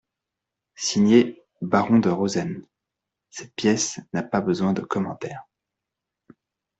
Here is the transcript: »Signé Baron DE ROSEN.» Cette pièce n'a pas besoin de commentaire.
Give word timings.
»Signé 0.73 1.43
Baron 1.61 1.99
DE 1.99 2.09
ROSEN.» 2.09 2.63
Cette 3.29 3.53
pièce 3.53 3.99
n'a 4.13 4.23
pas 4.23 4.41
besoin 4.41 4.73
de 4.73 4.81
commentaire. 4.81 5.43